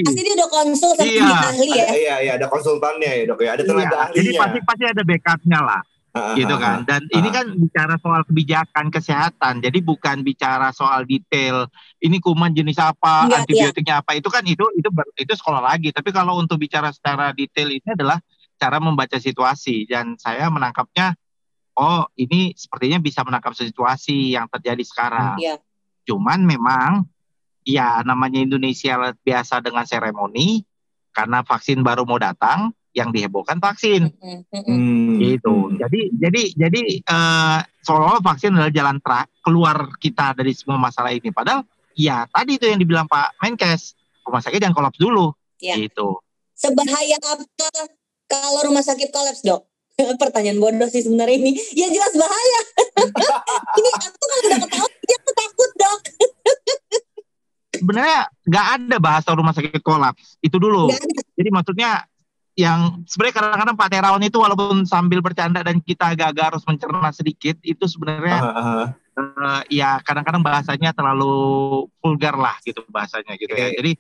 [0.03, 1.27] Pasti dia udah konsul sama Iya.
[1.29, 1.85] ahli ya.
[1.85, 3.51] Ada, iya iya ada konsultannya ya dok ya.
[3.55, 4.17] Ada tenaga Iya, ahlinya.
[4.17, 5.83] jadi pasti pasti ada backupnya lah.
[6.13, 6.85] Ah, gitu kan.
[6.85, 9.65] Dan ini kan bicara soal kebijakan kesehatan.
[9.65, 11.65] Jadi bukan bicara soal detail
[11.99, 14.13] ini kuman jenis apa, Iya, antibiotiknya apa.
[14.13, 15.89] Itu kan itu itu itu sekolah lagi.
[15.89, 18.21] Tapi kalau untuk bicara secara detail ini adalah
[18.55, 21.17] cara membaca situasi dan saya menangkapnya
[21.77, 25.37] oh ini sepertinya bisa menangkap situasi yang terjadi sekarang.
[25.41, 25.57] Iya.
[26.05, 27.07] Cuman memang
[27.63, 30.67] ya namanya Indonesia biasa dengan seremoni
[31.15, 34.65] karena vaksin baru mau datang yang dihebohkan vaksin Mm, mm, mm.
[34.69, 35.55] Hmm, gitu.
[35.73, 35.77] hmm.
[35.81, 41.33] Jadi jadi jadi eh, seolah-olah vaksin adalah jalan tra- keluar kita dari semua masalah ini.
[41.33, 41.65] Padahal
[41.97, 43.97] ya tadi itu yang dibilang Pak Menkes,
[44.29, 45.33] rumah sakit jangan kolaps dulu.
[45.57, 45.79] Ya.
[45.81, 46.21] Gitu.
[46.53, 47.45] Sebahaya apa
[48.29, 49.72] kalau rumah sakit kolaps dok?
[50.19, 51.53] Pertanyaan bodoh sih sebenarnya ini.
[51.75, 52.61] Ya jelas bahaya.
[53.79, 56.01] ini aku kalau udah ketawa dia tuh takut dok.
[57.73, 60.39] Sebenarnya nggak ada bahasa rumah sakit kolaps.
[60.39, 60.93] Itu dulu.
[61.35, 62.07] Jadi maksudnya
[62.53, 67.57] yang sebenarnya kadang-kadang Pak Terawan itu walaupun sambil bercanda dan kita agak-agak harus mencerna sedikit
[67.65, 68.87] itu sebenarnya ah,
[69.17, 73.73] eh, ya kadang-kadang bahasanya terlalu vulgar lah gitu bahasanya gitu ya.
[73.73, 73.77] Oke.
[73.81, 73.93] Jadi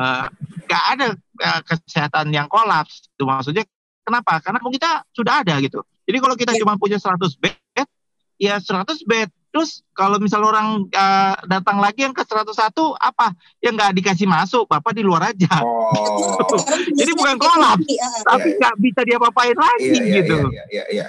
[0.00, 0.24] eh,
[0.64, 1.06] nggak ada
[1.44, 3.12] eh, kesehatan yang kolaps.
[3.12, 3.68] Itu maksudnya
[4.10, 4.42] kenapa?
[4.42, 5.78] Karena kita sudah ada gitu.
[6.02, 6.66] Jadi kalau kita Ya.
[6.66, 7.86] cuma punya 100 bed,
[8.36, 9.30] ya 100 bed.
[9.50, 12.50] Terus kalau misal orang eh, datang lagi yang ke 101
[12.98, 13.34] apa?
[13.58, 15.62] Yang nggak dikasih masuk, Bapak di luar aja.
[15.62, 15.90] Oh.
[16.98, 17.82] Jadi bukan kolaps.
[17.82, 18.34] hati, ah.
[18.34, 18.58] Tapi iya.
[18.58, 20.36] nggak bisa diapa-apain lagi Iya, iya, gitu.
[20.50, 21.06] iya, iya, iya.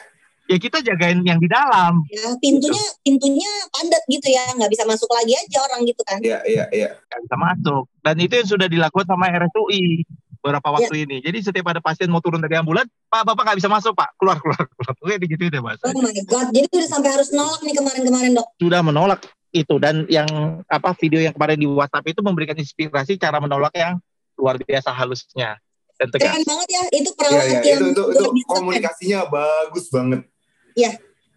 [0.49, 2.01] Ya kita jagain yang di dalam.
[2.11, 6.17] Ya, pintunya pintunya padat gitu ya, nggak bisa masuk lagi aja orang gitu kan.
[6.19, 6.89] Iya, iya, iya.
[6.97, 7.83] nggak bisa masuk.
[8.03, 10.01] Dan itu yang sudah dilakukan sama RSUI
[10.41, 11.21] beberapa waktu ini.
[11.21, 14.17] Jadi setiap ada pasien mau turun dari ambulan, Pak, Bapak nggak bisa masuk, Pak.
[14.17, 14.93] Keluar, keluar, keluar.
[14.97, 15.77] Oke, gitu deh, Mas.
[15.85, 18.47] Oh my god, jadi udah sampai harus nolak nih kemarin-kemarin dok.
[18.57, 19.21] Sudah menolak
[19.53, 20.27] itu dan yang
[20.71, 23.99] apa video yang kemarin di WhatsApp itu memberikan inspirasi cara menolak yang
[24.39, 25.59] luar biasa halusnya
[26.01, 26.33] dan tegas.
[26.33, 27.61] Keren banget ya, itu Iya, perawat iya.
[27.61, 30.21] yang Itu, itu, itu komunikasinya bagus banget.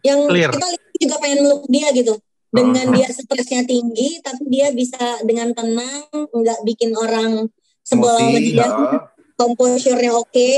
[0.05, 0.53] yang Clear.
[0.53, 2.14] kita lihat juga pengen meluk dia gitu.
[2.55, 2.95] Dengan Uh-huh.
[2.95, 7.51] dia stresnya tinggi, tapi dia bisa dengan tenang, nggak bikin orang
[7.85, 8.64] sebel sama dia.
[8.64, 8.68] ya.
[9.35, 10.49] composure-nya oke.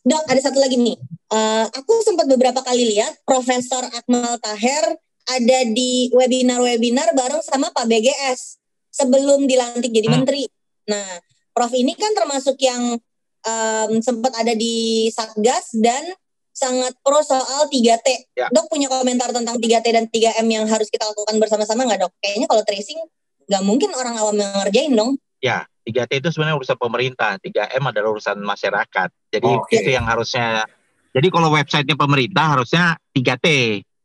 [0.00, 0.96] Dok, ada satu lagi nih.
[1.30, 4.96] Eh, aku sempat beberapa kali lihat Profesor Akmal Taher
[5.30, 8.58] ada di webinar-webinar bareng sama Pak BGS
[8.90, 10.16] sebelum dilantik jadi Hmm.
[10.20, 10.44] menteri.
[10.88, 11.06] Nah,
[11.50, 12.98] Prof ini kan termasuk yang
[13.40, 16.04] em, sempat ada di Satgas dan
[16.52, 18.28] sangat pro soal 3T.
[18.36, 18.52] Ya.
[18.52, 22.12] Dok punya komentar tentang 3T dan 3M yang harus kita lakukan bersama-sama nggak dok?
[22.20, 23.00] Kayaknya kalau tracing
[23.48, 25.16] nggak mungkin orang awam yang ngerjain dong.
[25.40, 29.08] Ya, 3T itu sebenarnya urusan pemerintah, 3M adalah urusan masyarakat.
[29.32, 29.80] Jadi Oke.
[29.80, 30.64] itu yang harusnya
[31.10, 33.46] jadi kalau websitenya pemerintah harusnya 3T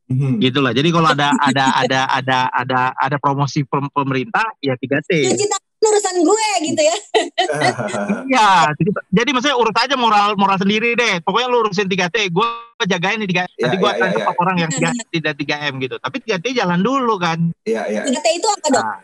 [0.06, 0.38] Mhm.
[0.38, 0.70] gitu lah.
[0.70, 5.10] Jadi kalau ada ada ada ada ada ada promosi pem- pemerintah ya 3T.
[5.34, 6.98] Cuci tangan urusan gue gitu ya.
[8.26, 8.74] Iya,
[9.14, 11.22] jadi, maksudnya urus aja moral moral sendiri deh.
[11.22, 12.48] Pokoknya lu urusin 3T, gue
[12.86, 14.42] jagain nih 3 Ya, Nanti gue ya, tangkap ya, ya.
[14.42, 15.96] orang yang tiga, tidak 3M gitu.
[15.98, 17.40] Tapi 3T jalan dulu kan.
[17.66, 18.02] Iya, iya.
[18.06, 18.82] 3T itu apa dok?
[18.82, 18.98] Nah,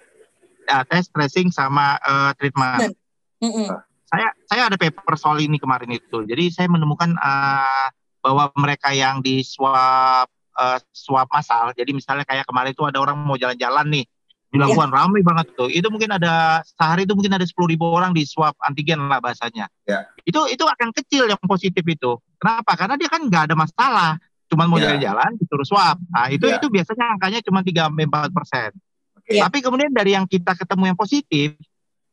[0.68, 2.94] ya, tes, tracing sama eh, treatment.
[3.42, 3.68] Mm-mm.
[4.12, 6.28] Saya saya ada paper soal ini kemarin itu.
[6.28, 7.88] Jadi saya menemukan eh,
[8.22, 11.74] bahwa mereka yang di swab eh, swab massal.
[11.74, 14.06] Jadi misalnya kayak kemarin itu ada orang mau jalan-jalan nih
[14.52, 15.72] dilakukan ramai banget tuh.
[15.72, 19.72] Itu mungkin ada sehari itu mungkin ada 10.000 ribu orang di swab antigen lah bahasanya.
[19.88, 20.12] Ya.
[20.28, 22.20] Itu itu akan kecil yang positif itu.
[22.36, 22.76] Kenapa?
[22.76, 24.12] Karena dia kan nggak ada masalah.
[24.52, 24.92] Cuman mau Ya.
[24.92, 25.96] jalan-jalan disuruh swab.
[26.12, 26.60] Nah itu Ya.
[26.60, 28.76] itu biasanya angkanya cuma 3 4 persen.
[29.22, 29.38] Oke.
[29.38, 29.46] Ya.
[29.46, 31.54] Tapi kemudian dari yang kita ketemu yang positif,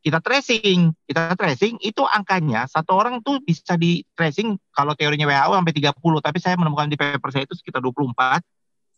[0.05, 5.59] kita tracing, kita tracing itu angkanya satu orang tuh bisa di tracing kalau teorinya WHO
[5.59, 8.45] sampai 30, tapi saya menemukan di paper saya itu sekitar 24.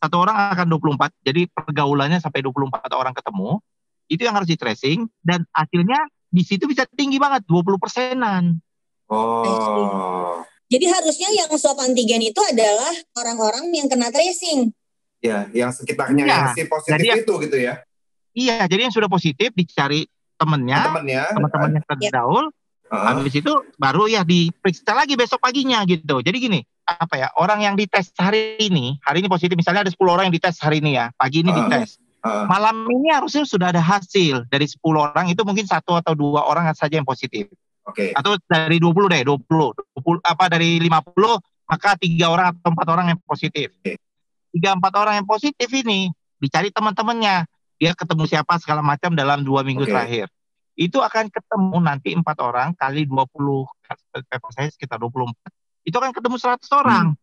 [0.01, 3.61] Satu orang akan 24, jadi pergaulannya sampai 24 orang ketemu.
[4.11, 8.59] Itu yang harus di tracing dan hasilnya di situ bisa tinggi banget 20 persenan.
[9.11, 10.43] Oh.
[10.71, 14.71] Jadi harusnya yang swab antigen itu adalah orang-orang yang kena tracing.
[15.21, 16.31] Ya, yang sekitarnya Iya.
[16.33, 17.75] yang si positif Jadi yang- itu gitu ya.
[18.33, 20.07] Iya, jadi yang sudah positif dicari
[20.39, 21.23] temennya, Temennya.
[21.35, 22.49] teman-temannya terdaul,
[22.91, 23.07] Heeh.
[23.07, 26.19] Habis itu baru ya diperiksa lagi besok paginya gitu.
[26.27, 30.11] Jadi gini, apa ya, orang yang dites hari ini, hari ini positif misalnya ada 10
[30.11, 31.57] orang yang dites hari ini ya, pagi ini Ah.
[31.71, 32.03] dites.
[32.21, 32.45] Heeh.
[32.51, 36.67] Malam ini harusnya sudah ada hasil dari 10 orang itu mungkin satu atau dua orang
[36.75, 37.47] saja yang positif.
[37.87, 38.11] Oke.
[38.11, 39.71] Atau dari 20 deh, 20.
[39.95, 41.39] 20 apa dari 50
[41.71, 43.71] maka tiga orang atau empat orang yang positif.
[43.81, 44.03] Oke.
[44.51, 46.11] Tiga empat orang yang positif ini
[46.43, 47.47] dicari teman-temannya.
[47.81, 49.91] Dia ketemu siapa segala macam dalam dua minggu Oke.
[49.91, 50.29] terakhir.
[50.77, 53.65] Itu akan ketemu nanti empat orang kali 20
[54.29, 55.33] paper saya sekitar 24.
[55.89, 57.17] Itu akan ketemu 100 orang.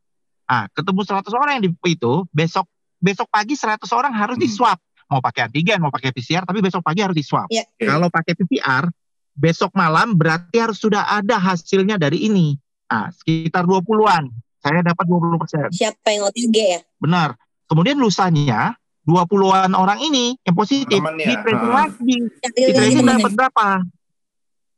[0.49, 2.65] Nah, ketemu 100 orang yang di itu besok
[2.97, 4.45] besok pagi 100 orang harus Hmm.
[4.45, 4.77] di swab.
[5.07, 7.47] Mau pakai antigen, mau pakai PCR, tapi besok pagi harus di swab.
[7.47, 7.63] Iya.
[7.63, 7.85] Oke.
[7.85, 8.83] Kalau pakai PCR,
[9.31, 12.57] besok malam berarti harus sudah ada hasilnya dari ini.
[12.89, 14.27] Nah, sekitar 20-an.
[14.57, 15.69] Saya dapat 20 persen.
[15.71, 16.81] Siapa yang OTG ya?
[16.99, 17.37] Benar.
[17.69, 18.75] Kemudian lusanya
[19.07, 21.87] 20-an orang ini yang positif di tracing ha.
[21.87, 22.17] lagi.
[22.43, 23.67] Di tracing dapat berapa?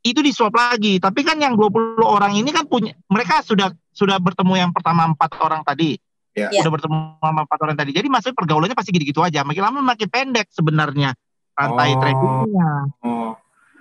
[0.06, 1.02] Itu di swab lagi.
[1.02, 5.34] Tapi kan yang 20 orang ini kan punya mereka sudah sudah bertemu yang pertama empat
[5.42, 5.98] orang tadi.
[6.38, 6.46] Ya.
[6.54, 6.62] Ya.
[6.62, 7.90] Sudah bertemu sama empat orang tadi.
[7.90, 9.42] Jadi maksudnya pergaulannya pasti gitu-gitu aja.
[9.42, 11.10] Makin lama makin pendek sebenarnya
[11.58, 11.98] rantai Oh.
[11.98, 12.70] tracingnya.
[13.02, 13.32] Oh.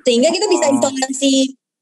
[0.01, 0.75] Sehingga kita bisa Oh.
[0.81, 1.33] isolasi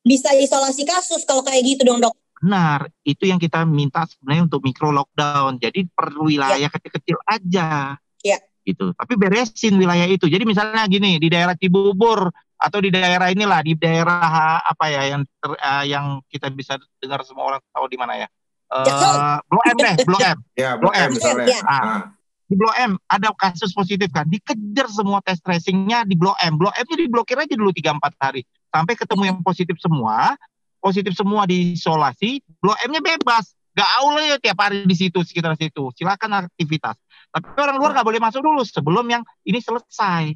[0.08, 2.16] bisa isolasi kasus kalau kayak gitu dong dok.
[2.38, 5.58] Benar, itu yang kita minta sebenarnya untuk mikro lockdown.
[5.58, 7.98] Jadi per wilayah kecil-kecil aja.
[8.22, 8.38] Ya.
[8.68, 8.92] Gitu.
[8.92, 10.28] Tapi beresin wilayah itu.
[10.28, 12.28] Jadi misalnya gini di daerah Cibubur
[12.58, 17.24] atau di daerah inilah di daerah apa ya yang ter, uh, yang kita bisa dengar
[17.24, 18.28] semua orang tahu di mana ya.
[18.68, 20.38] Uh, Blok M deh, Blok M.
[20.60, 21.10] Ya, Blok M M.
[21.16, 21.48] misalnya.
[21.48, 21.60] Ya.
[21.64, 22.12] Ah.
[22.48, 26.60] Di Blok M ada kasus positif kan, dikejar semua tes tracingnya di Blok M.
[26.60, 28.44] Blok M-nya diblokir aja dulu 3-4 hari.
[28.68, 30.36] Sampai ketemu yang positif semua,
[30.84, 33.56] positif semua diisolasi, Blok M-nya bebas.
[33.78, 35.94] Gaul ya tiap hari di situ, sekitar situ.
[35.94, 36.98] Silakan aktivitas.
[37.28, 40.34] Tapi orang luar nggak boleh masuk dulu sebelum yang ini selesai.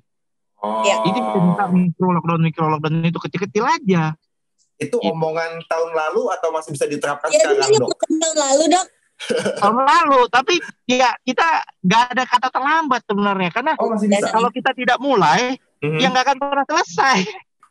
[0.61, 0.85] Oh.
[0.85, 1.01] Ya.
[1.01, 4.13] Ini kita minta mikro lockdown, mikro lockdown itu kecil-kecil aja.
[4.77, 7.97] Itu omongan tahun lalu atau masih bisa diterapkan Ya, sekarang, dok?
[7.97, 8.87] tahun lalu dok.
[9.61, 11.45] Tahun lalu, tapi ya kita
[11.79, 13.49] nggak ada kata terlambat sebenarnya.
[13.53, 14.29] Karena Oh, masih bisa.
[14.29, 15.97] kalau kita tidak mulai, Mhm.
[15.97, 17.19] ya nggak akan pernah selesai.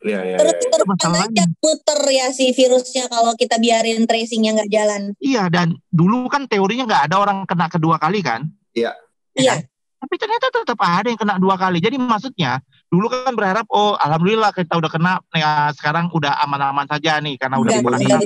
[0.00, 0.68] Iya, iya, Terus iya.
[0.72, 1.28] terus masalahnya.
[1.28, 5.02] aja muter ya si virusnya kalau kita biarin tracingnya nggak jalan.
[5.20, 8.48] Iya, dan dulu kan teorinya nggak ada orang kena kedua kali kan?
[8.72, 8.94] Iya.
[9.36, 9.62] Iya.
[10.00, 11.76] Tapi ternyata tetap ada yang kena dua kali.
[11.76, 17.20] Jadi maksudnya dulu kan berharap oh alhamdulillah kita udah kena ya, sekarang udah aman-aman saja
[17.20, 18.24] nih karena udah ternyata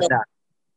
[0.00, 0.08] dok.
[0.08, 0.20] ada.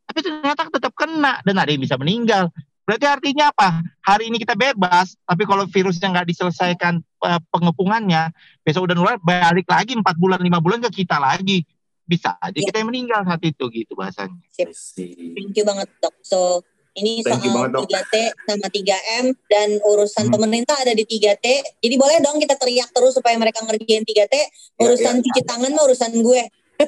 [0.05, 2.51] Tapi ternyata tetap kena dan ada yang bisa meninggal.
[2.85, 3.81] Berarti artinya apa?
[4.05, 8.29] Hari ini kita bebas, tapi kalau virusnya nggak diselesaikan eh, pengepungannya,
[8.61, 11.65] besok udah nular balik lagi empat bulan lima bulan ke kita lagi.
[12.05, 12.69] Bisa aja Iya.
[12.69, 14.37] kita yang meninggal saat itu gitu bahasanya.
[14.69, 15.33] See.
[15.33, 16.13] Thank you banget dok.
[16.21, 16.61] So
[16.95, 17.85] ini Thank you soal Dok.
[17.85, 20.33] 3T sama 3M dan urusan Hmm.
[20.33, 21.45] pemerintah ada di 3T.
[21.77, 24.33] Jadi boleh dong kita teriak terus supaya mereka ngerjain 3T.
[24.33, 24.47] Ya,
[24.81, 25.21] Urusan ya.
[25.21, 26.41] cuci tangan mah urusan gue.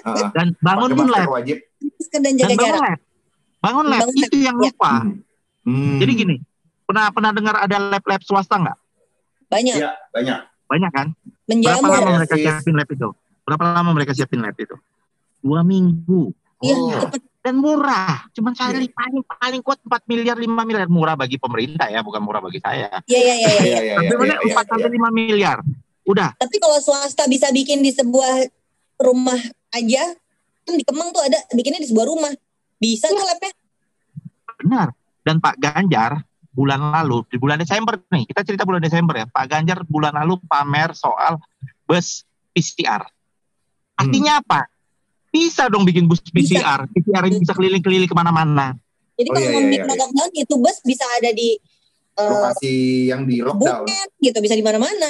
[0.00, 1.56] Ah, Dan bangun pakai masker lab, wajib.
[1.78, 2.80] Masker dan dan jaga bangun jarak.
[2.82, 2.98] lab,
[3.58, 4.62] bangun lab Bangun lab, itu yang ya.
[4.62, 4.92] lupa.
[5.62, 5.98] Hmm.
[5.98, 6.36] Jadi gini,
[6.82, 8.78] pernah pernah dengar ada lab-lab swasta nggak?
[9.46, 9.76] Banyak.
[9.76, 10.38] Iya, banyak.
[10.66, 11.06] Banyak kan?
[11.12, 11.88] Berapa Menjamur.
[11.90, 13.08] lama mereka siapin lab itu?
[13.42, 14.76] Berapa lama mereka siapin lab itu?
[15.38, 17.00] Dua minggu Iya, Oh.
[17.06, 17.22] cepet.
[17.38, 18.28] dan murah.
[18.34, 22.42] Cuman saya paling paling kuat 4 miliar 5 miliar murah bagi pemerintah ya, bukan murah
[22.44, 23.00] bagi saya.
[23.08, 23.48] Iya, iya, iya.
[23.48, 23.48] iya.
[23.62, 25.58] Iya, iya, Tapi iya, mana iya, iya, 4 sampai 5 miliar.
[26.04, 28.48] Udah, Tapi kalau swasta bisa bikin di sebuah
[29.00, 29.38] rumah
[29.70, 30.02] aja,
[30.66, 32.32] kan di Kemang tuh ada bikinnya di sebuah rumah.
[32.76, 33.52] Bisa tuh labnya.
[34.58, 34.88] benar.
[35.22, 39.26] Dan Pak Ganjar bulan lalu di bulan Desember nih, kita cerita bulan Desember ya.
[39.30, 41.38] Pak Ganjar bulan lalu pamer soal
[41.86, 43.06] bus PCR.
[43.94, 44.66] Artinya apa?
[45.28, 46.60] Bisa dong bikin bus Bisa.
[46.60, 46.80] PCR.
[46.88, 48.72] PCR yang bisa keliling-keliling ke mana-mana.
[49.18, 49.98] Jadi Oh, kalau iya, mau iya, bikin iya.
[49.98, 51.48] lockdown itu bus bisa ada di
[52.16, 52.74] uh, Lokasi
[53.10, 53.84] yang di lockdown.
[53.84, 55.08] buket gitu, bisa di mana-mana.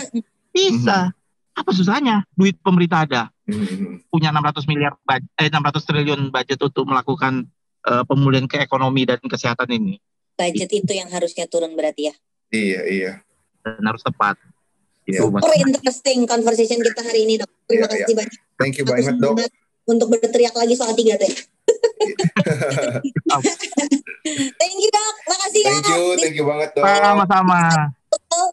[0.50, 1.12] Bisa.
[1.54, 2.24] Apa susahnya?
[2.34, 3.22] Duit pemerintah ada.
[3.44, 4.00] Hmm.
[4.08, 4.92] Punya 600 miliar
[5.36, 7.48] eh 600 triliun budget untuk melakukan
[7.88, 9.96] eh, pemulihan ke ekonomi dan kesehatan ini
[10.36, 12.14] Budget itu yang harusnya turun berarti ya.
[12.54, 13.12] Iya, iya.
[13.66, 14.38] dan harus tepat.
[15.02, 15.24] Iya.
[15.26, 17.50] Super interesting conversation kita hari ini dok.
[17.66, 18.38] Terima Iya, kasih banyak.
[18.54, 19.36] Thank you banget, Dok.
[19.88, 21.24] Untuk berteriak lagi soal 3T.
[24.58, 25.70] Thank you dok, makasih ya.
[25.72, 26.84] Thank you, thank you banget, Dok.
[26.84, 27.60] Sama-sama.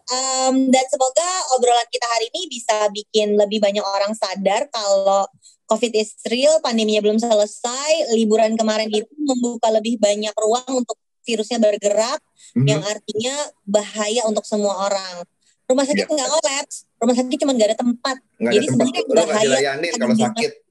[0.05, 5.27] Um, dan semoga obrolan kita hari ini bisa bikin lebih banyak orang sadar kalau
[5.65, 10.95] COVID is real, pandeminya belum selesai, liburan kemarin itu membuka lebih banyak ruang untuk
[11.25, 12.21] virusnya bergerak,
[12.53, 12.67] Mhm.
[12.69, 13.33] yang artinya
[13.65, 15.25] bahaya untuk semua orang.
[15.65, 16.13] Rumah sakit Iya.
[16.13, 18.15] nggak kolaps, rumah sakit cuma nggak ada tempat.
[18.37, 19.57] Ada jadi sebenarnya bahaya
[19.89, 20.64] kalau ada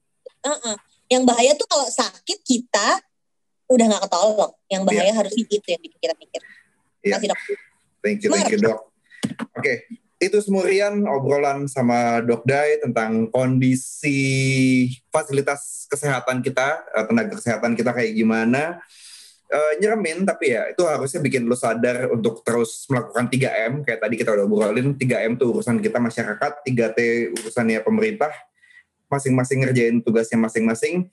[0.45, 0.61] sakit.
[0.61, 0.77] Uh-uh.
[1.09, 2.87] Yang bahaya tuh kalau sakit kita
[3.65, 4.53] udah nggak ketolong.
[4.69, 6.41] Yang bahaya harusnya itu yang bikin kita mikir.
[7.05, 7.13] Iya.
[7.17, 7.39] Kasih dok.
[8.05, 8.79] Thank you, thank you, Dok.
[9.57, 9.89] Oke,
[10.21, 14.21] itu semurian obrolan sama Dok Dai tentang kondisi
[15.09, 18.77] fasilitas kesehatan kita, eh, tenaga kesehatan kita kayak gimana.
[19.45, 23.85] Eh, nyeremin, tapi ya itu harusnya bikin lo sadar untuk terus melakukan 3M.
[23.85, 26.99] Kayak tadi kita udah obrolin, 3M tuh urusan kita masyarakat, 3T
[27.41, 28.33] urusannya pemerintah.
[29.07, 31.09] Masing-masing ngerjain tugasnya masing-masing.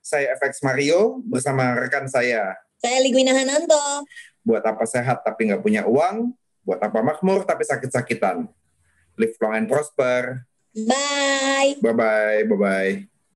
[0.00, 4.08] Saya FX Mario bersama rekan saya Saya Ligwina Hananto.
[4.40, 6.32] buat apa sehat tapi nggak punya uang,
[6.64, 8.48] buat apa makmur tapi sakit-sakitan.
[9.20, 10.48] Live long and prosper.
[10.72, 11.76] Bye.
[11.84, 13.09] Bye-bye, bye-bye.